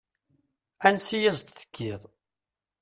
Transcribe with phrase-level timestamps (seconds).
[0.87, 2.01] Ansa i as-d-tekkiḍ.